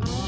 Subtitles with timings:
[0.00, 0.21] Oh.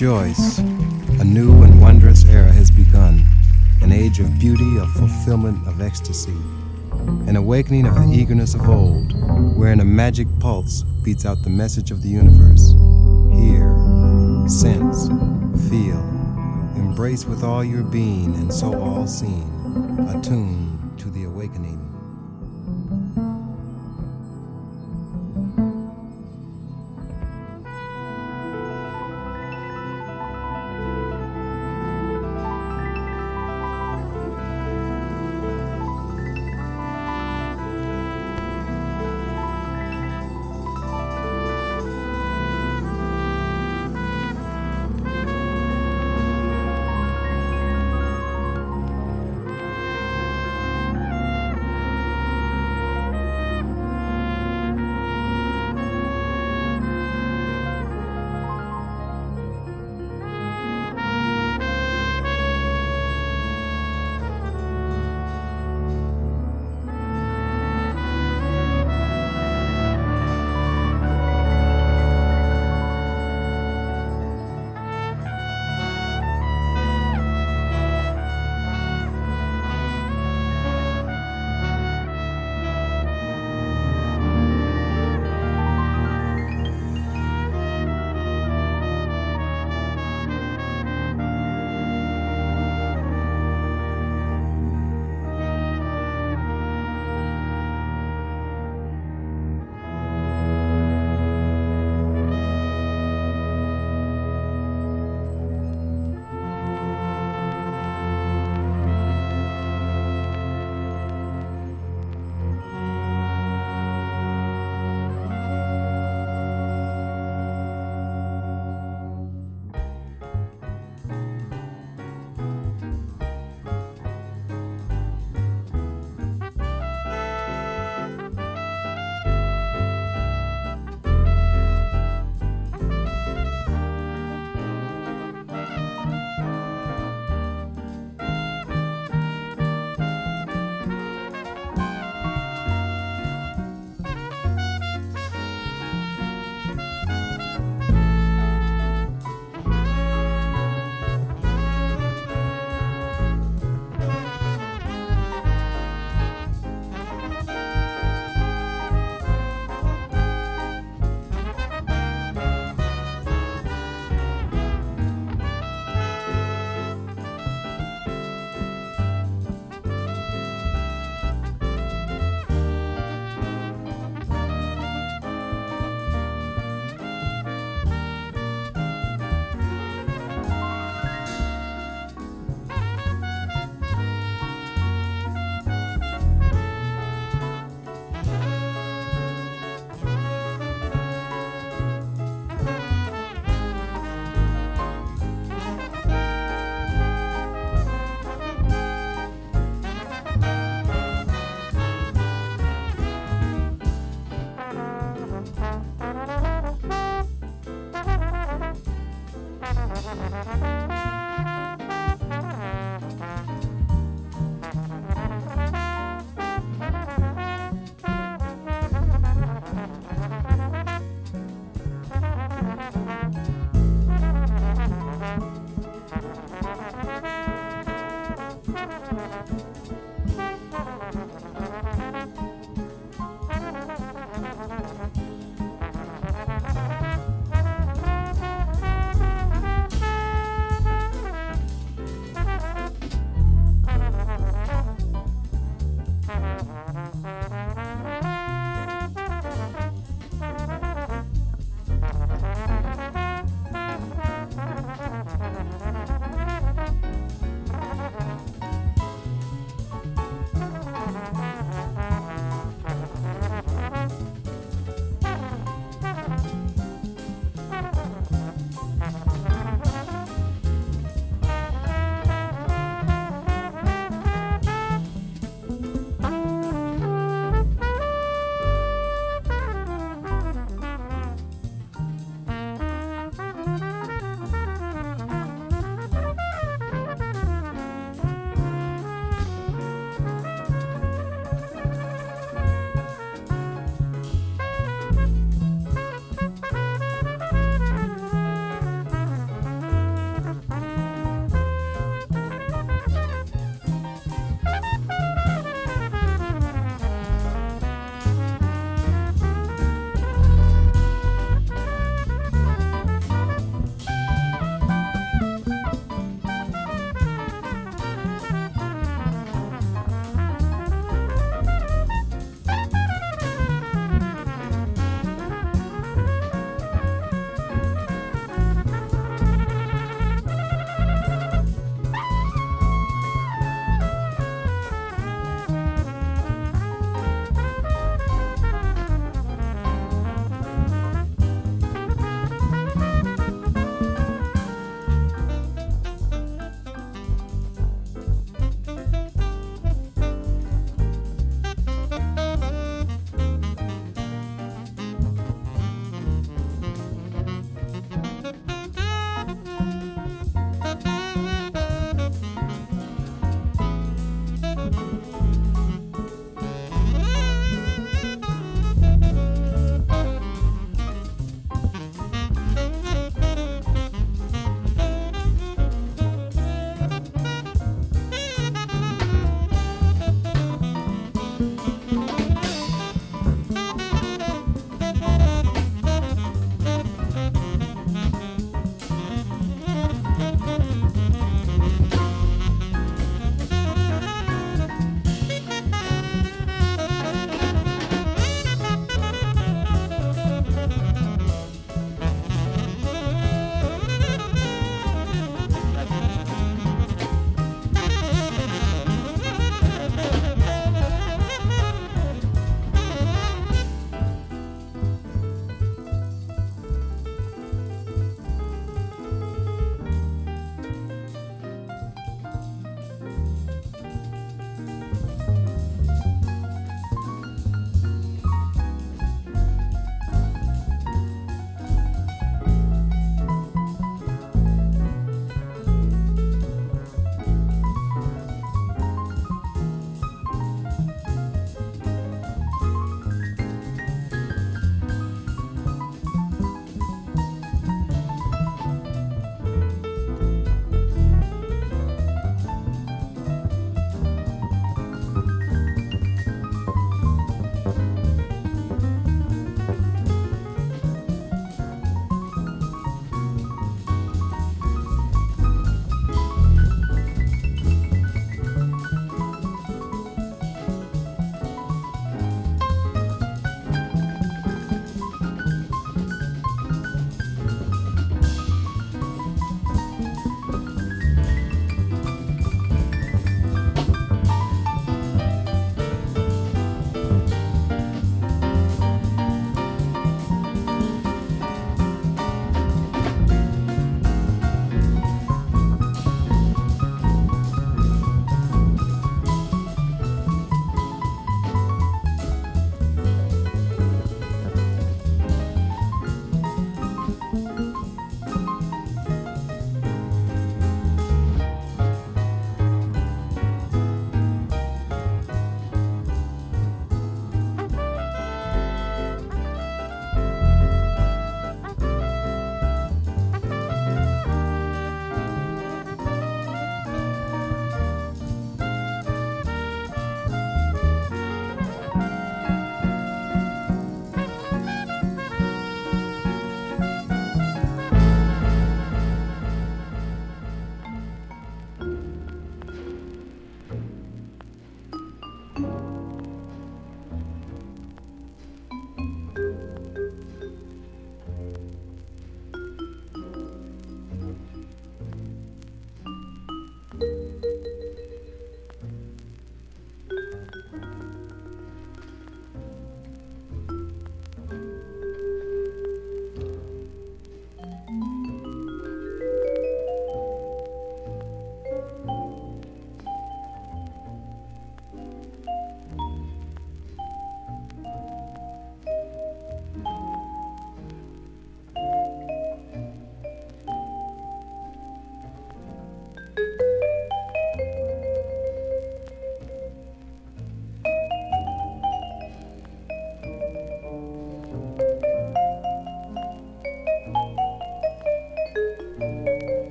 [0.00, 0.58] Rejoice.
[0.58, 3.26] A new and wondrous era has begun.
[3.82, 6.36] An age of beauty, of fulfillment, of ecstasy.
[7.26, 9.12] An awakening of the eagerness of old,
[9.56, 12.74] wherein a magic pulse beats out the message of the universe.
[13.40, 13.74] Hear,
[14.48, 15.08] sense,
[15.68, 15.98] feel,
[16.76, 19.50] embrace with all your being, and so all seen,
[20.08, 21.97] attune to the awakening.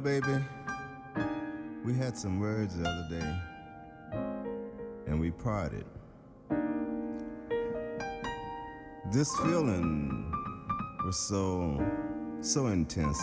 [0.00, 0.42] Baby,
[1.84, 3.38] we had some words the other day,
[5.06, 5.84] and we parted.
[9.12, 10.32] This feeling
[11.04, 11.78] was so,
[12.40, 13.22] so intense.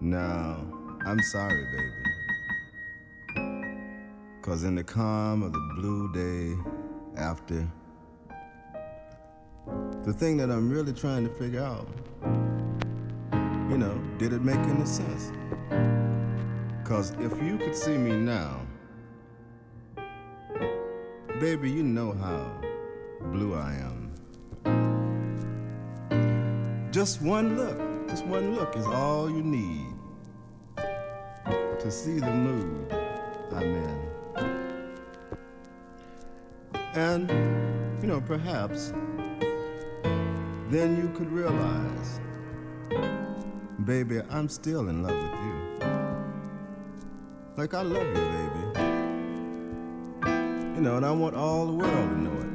[0.00, 0.60] Now,
[1.06, 1.92] I'm sorry, baby.
[4.42, 6.58] Cause in the calm of the blue day
[7.16, 7.66] after,
[10.04, 11.88] the thing that I'm really trying to figure out,
[13.72, 15.32] you know, did it make any sense?
[16.84, 18.60] Cause if you could see me now,
[21.40, 22.60] baby, you know how
[23.32, 24.12] blue I am.
[26.92, 29.86] Just one look, just one look is all you need
[30.76, 32.92] to see the mood
[33.54, 34.00] I'm in.
[36.92, 37.30] And,
[38.02, 38.92] you know, perhaps
[40.68, 42.20] then you could realize,
[43.84, 45.62] baby, I'm still in love with you.
[47.56, 48.62] Like I love you, baby.
[50.74, 52.48] You know, and I want all the world to know it.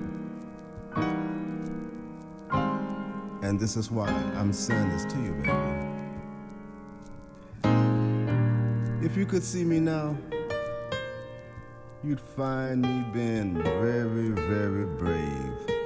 [3.44, 5.52] And this is why I'm saying this to you, baby.
[9.06, 10.18] If you could see me now,
[12.04, 15.77] you'd find me being very, very brave.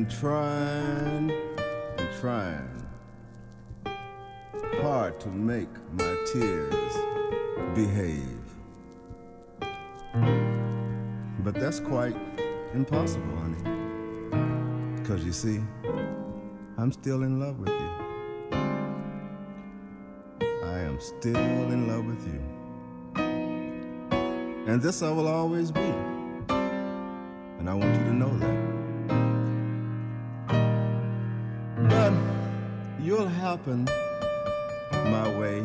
[0.00, 1.30] And trying
[1.98, 2.86] and trying
[4.80, 6.96] hard to make my tears
[7.74, 8.40] behave.
[11.44, 12.16] But that's quite
[12.72, 13.62] impossible, honey.
[14.96, 15.60] Because you see,
[16.78, 17.90] I'm still in love with you.
[20.64, 22.40] I am still in love with you.
[24.66, 25.92] And this I will always be.
[27.58, 28.70] And I want you to know that.
[33.02, 33.86] You'll happen
[34.92, 35.64] my way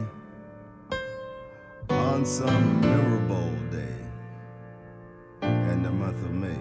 [1.90, 3.98] on some memorable day
[5.42, 6.58] in the month of May.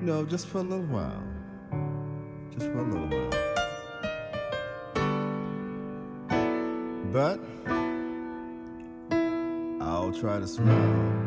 [0.00, 1.22] No, just for a little while.
[2.52, 3.30] Just for a little while.
[7.12, 7.40] But
[9.82, 11.18] I'll try to smile.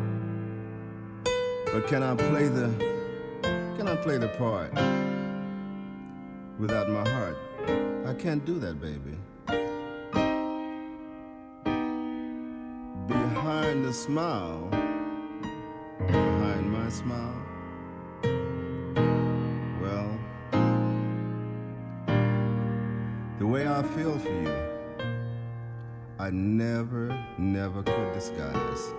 [1.72, 2.68] But can I play the
[3.76, 4.72] can I play the part
[6.62, 7.36] without my heart?
[8.06, 9.18] I can't do that, baby.
[13.08, 14.68] Behind the smile,
[16.06, 17.42] behind my smile,
[19.82, 20.16] well,
[23.40, 24.54] the way I feel for you.
[26.20, 27.08] I never,
[27.38, 28.94] never could disguise.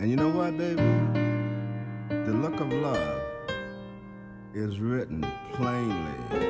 [0.00, 0.82] And you know what, baby?
[2.08, 3.27] The look of love
[4.54, 6.48] is written plainly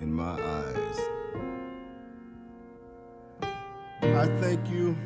[0.00, 1.00] in my eyes.
[4.02, 4.96] I thank you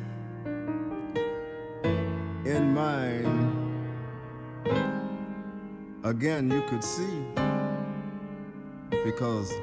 [2.45, 3.61] in mine.
[6.03, 7.25] Again, you could see
[9.03, 9.53] because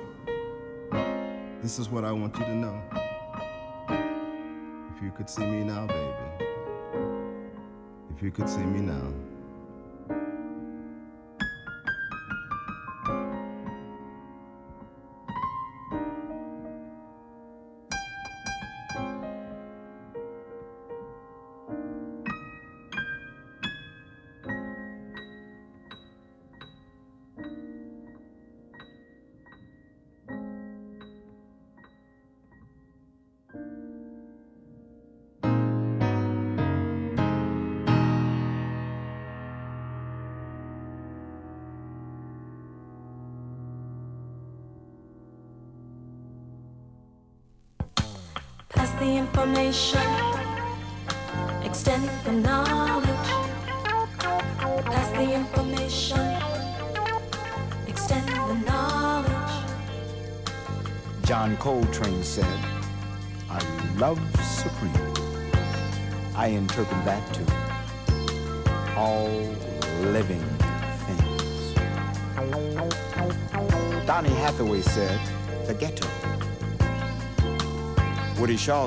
[1.62, 2.82] this is what I want you to know.
[4.94, 6.46] If you could see me now, baby.
[8.14, 9.31] If you could see me now.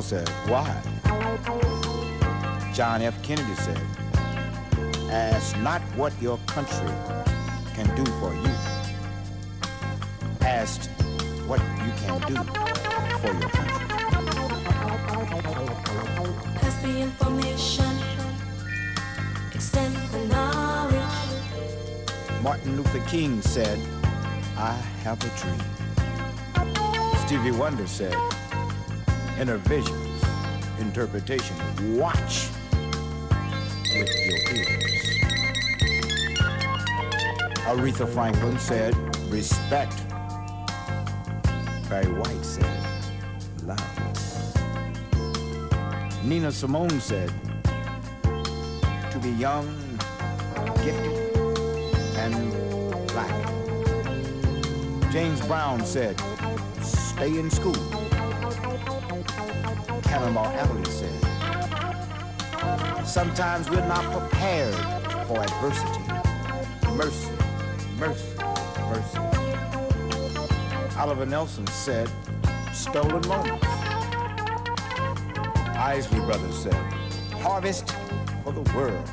[0.02, 0.82] Said, Why?
[2.74, 3.24] John F.
[3.24, 3.82] Kennedy said,
[5.10, 6.92] Ask not what your country
[7.74, 8.52] can do for you.
[10.42, 10.92] Ask
[11.48, 12.36] what you can do
[13.22, 13.88] for your country.
[16.60, 17.98] Pass the information,
[19.54, 21.16] extend the knowledge.
[22.44, 23.80] Martin Luther King said,
[24.58, 24.74] I
[25.04, 25.64] have a dream.
[27.26, 28.14] Stevie Wonder said,
[29.40, 30.24] inner visions,
[30.80, 31.56] interpretation.
[31.98, 32.50] Watch
[33.94, 34.86] with your ears.
[37.66, 38.96] Aretha Franklin said,
[39.30, 40.02] respect
[41.90, 42.66] Barry White said,
[43.64, 43.82] love.
[46.24, 47.32] Nina Simone said,
[48.24, 49.68] to be young,
[50.84, 51.38] gifted,
[52.18, 52.52] and
[53.10, 53.36] black.
[55.12, 56.20] James Brown said,
[56.82, 58.05] stay in school.
[60.26, 61.14] Cannonball Adderley said,
[63.06, 64.74] sometimes we're not prepared
[65.28, 66.02] for adversity.
[66.96, 67.30] Mercy,
[68.00, 68.34] mercy,
[68.90, 69.20] mercy.
[70.98, 72.10] Oliver Nelson said,
[72.74, 73.68] stolen moments.
[75.78, 76.74] Isley Brothers said,
[77.44, 77.94] harvest
[78.44, 79.08] for the world.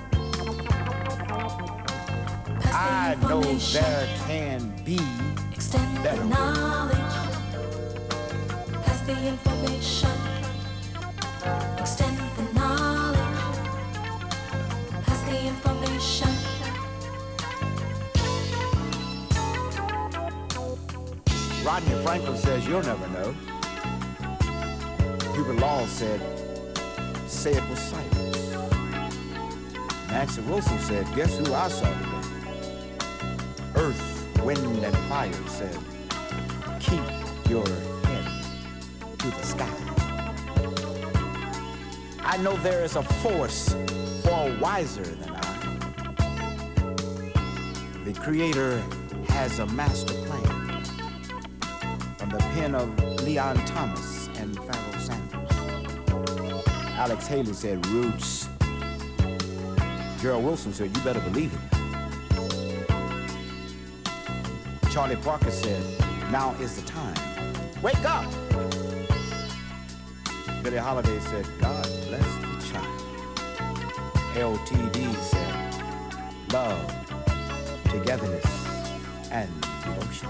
[2.73, 4.99] I know there can be
[6.03, 6.83] better knowledge.
[22.13, 23.35] Franklin says you'll never know.
[25.33, 26.21] Hubert Laws said,
[27.27, 28.53] say it with silence.
[30.09, 32.21] Nancy Wilson said, guess who I saw today?
[33.77, 35.79] Earth, wind, and fire said,
[36.81, 37.01] keep
[37.49, 37.67] your
[38.05, 38.27] head
[39.19, 39.75] to the sky.
[42.21, 43.75] I know there is a force
[44.23, 45.41] far wiser than I.
[48.05, 48.83] The Creator
[49.29, 50.22] has a master
[53.33, 55.51] Leon Thomas and Pharoah Sanders.
[56.99, 58.47] Alex Haley said roots.
[60.21, 61.61] Gerald Wilson said you better believe it.
[64.91, 65.83] Charlie Parker said
[66.31, 67.17] now is the time.
[67.81, 68.31] Wake up!
[70.63, 73.01] Billie Holiday said God bless the child.
[74.35, 76.85] LTD said love,
[77.85, 78.45] togetherness,
[79.31, 79.49] and
[79.85, 80.29] devotion.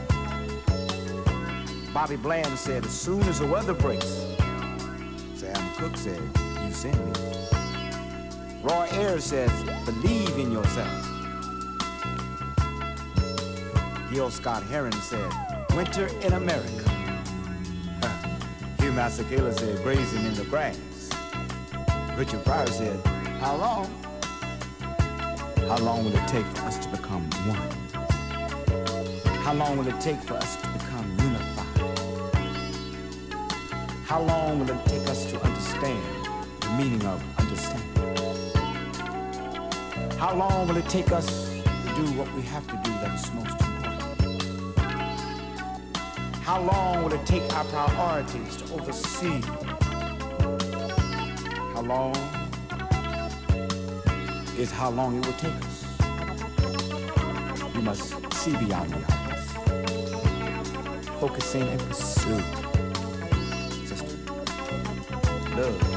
[1.95, 4.25] Bobby Bland said, as soon as the weather breaks.
[5.35, 6.23] Sam Cooke said,
[6.65, 7.13] you send me.
[8.63, 9.51] Roy Ayers says,
[9.85, 11.09] believe in yourself.
[14.11, 15.31] Gil Scott Heron said,
[15.77, 16.69] winter in America.
[18.81, 20.79] Hugh Masekela said, grazing in the grass.
[22.17, 23.07] Richard Pryor said,
[23.41, 23.85] how long?
[25.69, 27.59] How long will it take for us to become one?
[29.43, 30.82] How long will it take for us to
[34.13, 35.99] How long will it take us to understand
[36.61, 37.89] the meaning of understanding?
[40.19, 43.33] How long will it take us to do what we have to do that is
[43.33, 44.03] most important?
[46.45, 49.41] How long will it take our priorities to oversee?
[51.73, 52.15] How long
[54.59, 55.87] is how long it will take us?
[57.75, 59.53] We must see beyond the obvious,
[61.19, 62.62] focusing and pursue.
[65.63, 65.92] Love.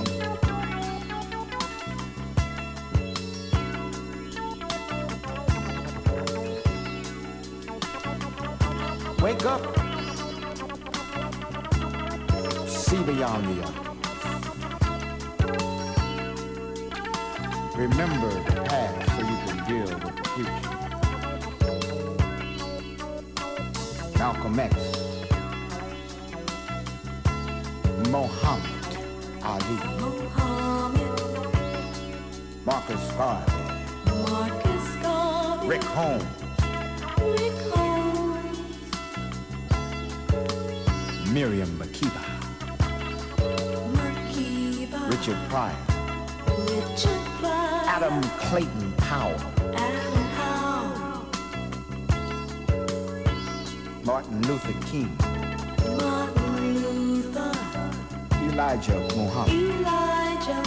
[58.88, 59.50] Elijah Muhammad.
[59.50, 60.64] Elijah,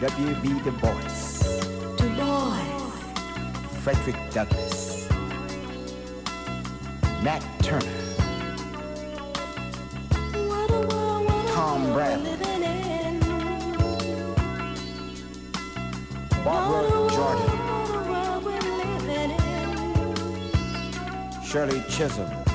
[0.00, 0.48] W.B.
[0.62, 1.42] Du Bois.
[1.96, 2.92] Du Bois,
[3.82, 5.08] Frederick Douglass.
[7.22, 7.86] Nat Turner.
[10.46, 12.30] what a world, what a Tom Bradley.
[12.30, 12.38] in.
[16.44, 17.50] Barbara What a Jordan.
[17.68, 18.46] what a world
[21.38, 21.42] in.
[21.44, 22.47] Shirley Chisholm.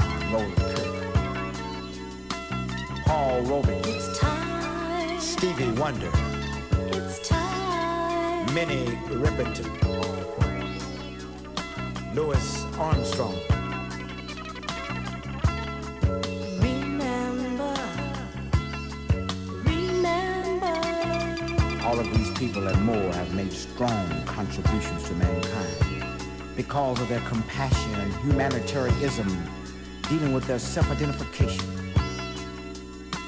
[0.00, 0.54] Kirk,
[3.04, 5.20] Paul Roby, it's time.
[5.20, 6.10] Stevie Wonder,
[6.88, 8.52] It's time.
[8.54, 9.70] Minnie Riperton,
[12.12, 13.38] Louis Armstrong,
[16.60, 17.74] Remember,
[19.62, 20.74] remember.
[21.86, 26.04] all of these people and more have made strong contributions to mankind
[26.56, 29.28] because of their compassion and humanitarianism
[30.08, 31.64] dealing with their self-identification.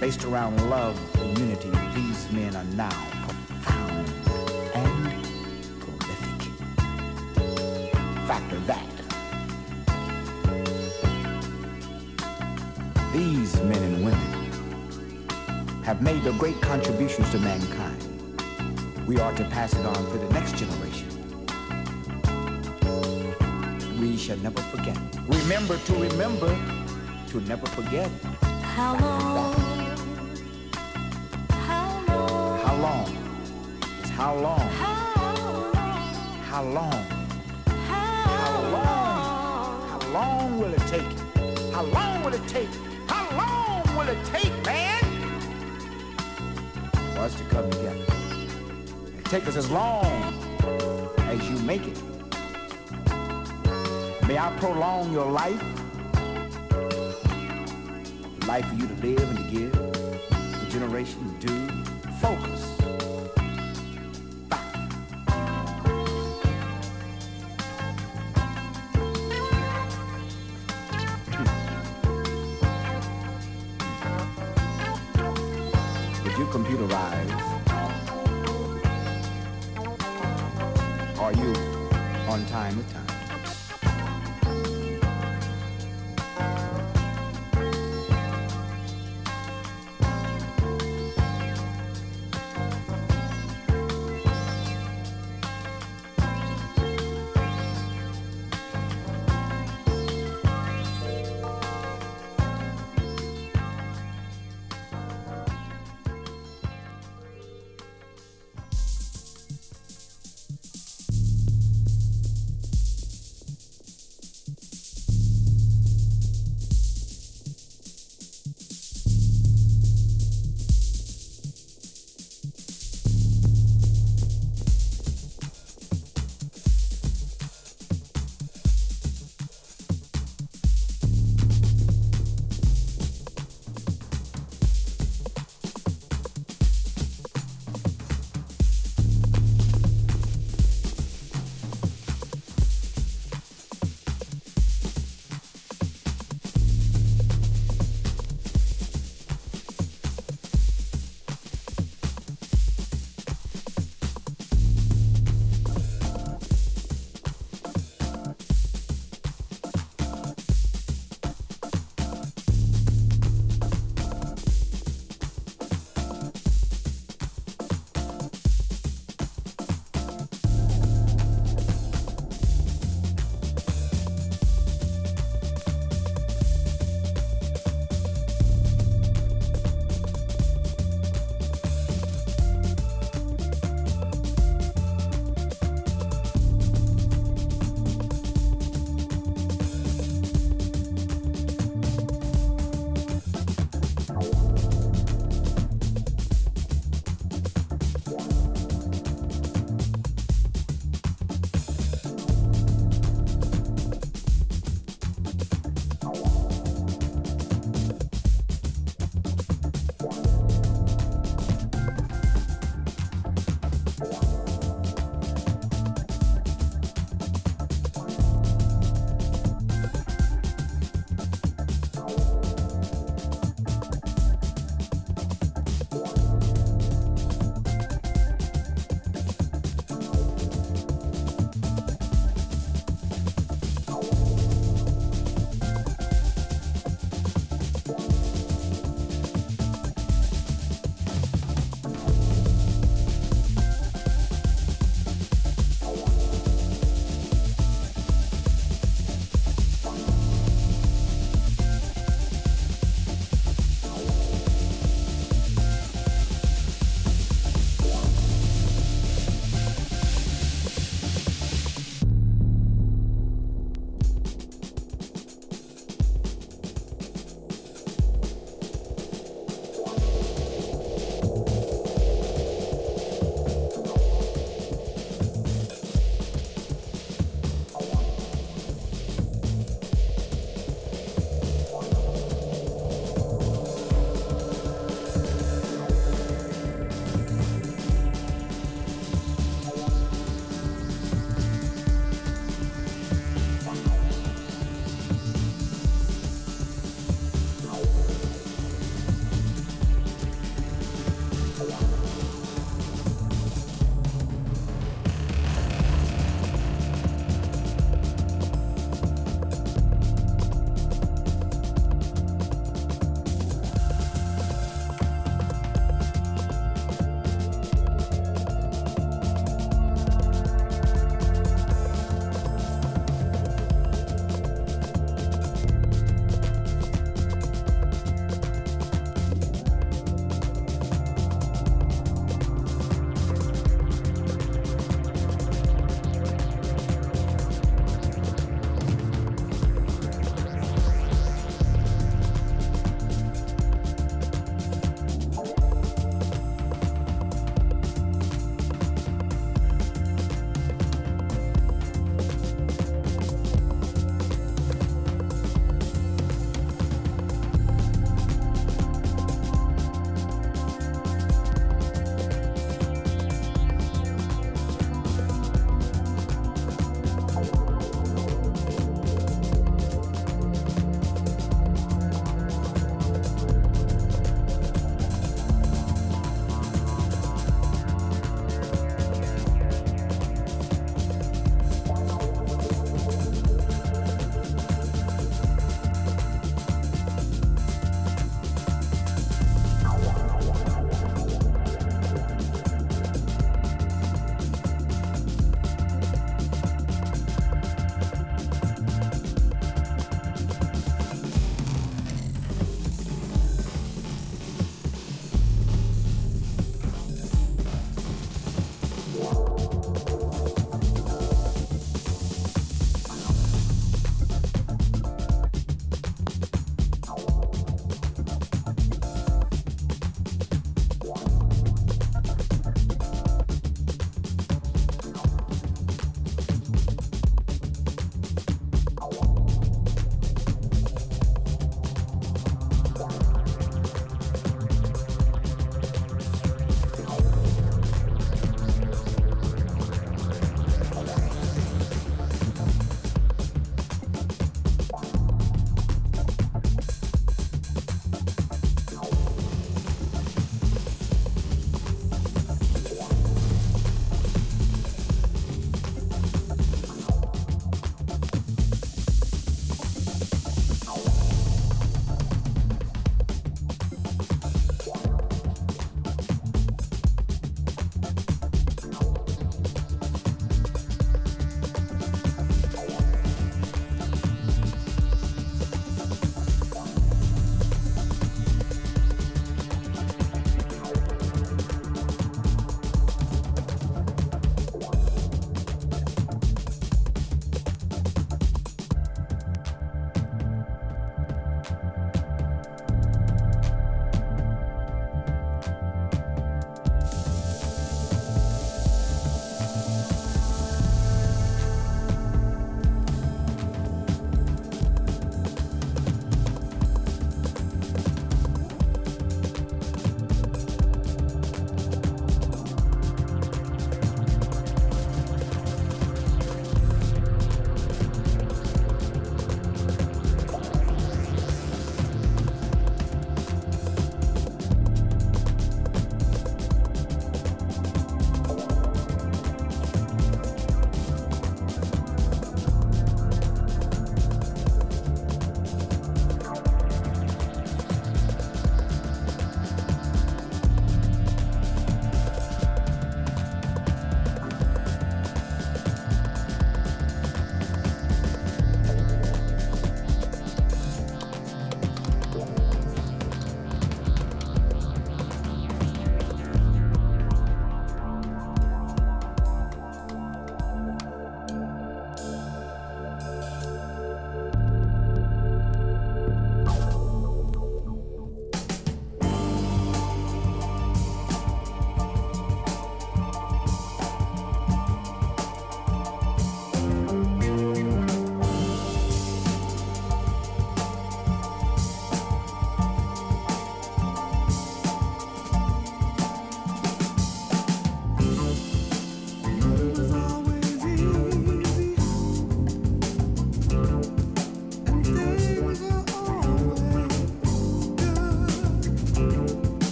[0.00, 2.90] Based around love and unity, these men are now
[3.26, 4.08] profound
[4.74, 5.24] and
[5.80, 6.48] prolific.
[8.26, 8.88] Factor that.
[13.12, 18.02] These men and women have made their great contributions to mankind
[19.06, 20.91] we are to pass it on to the next generation.
[24.32, 24.96] Shall never forget.
[25.28, 26.48] Remember to remember
[27.28, 28.10] to never forget.
[28.62, 29.52] How long?
[31.50, 32.58] How long?
[32.60, 33.08] How long?
[34.00, 34.60] It's how long?
[36.50, 37.04] How long?
[37.88, 39.88] How long?
[39.90, 40.58] How long?
[40.58, 41.12] Will it take?
[41.72, 42.70] How long will it take?
[43.08, 45.02] How long will it take, man?
[47.14, 48.06] For us to come together.
[49.18, 50.06] It take us as long
[51.18, 52.11] as you make it.
[54.32, 55.62] May I prolong your life.
[58.46, 59.74] Life for you to live and to give.
[59.74, 61.68] For generations to do.
[62.18, 62.81] Focus.